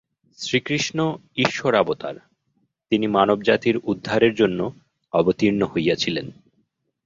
শ্রীকৃষ্ণ 0.37 1.17
ঈশ্বরাবতার, 1.35 2.15
তিনি 2.91 3.07
মানবজাতির 3.07 3.77
উদ্ধারের 3.83 4.33
জন্য 4.35 4.59
অবতীর্ণ 5.13 5.61
হইয়াছিলেন। 5.65 6.27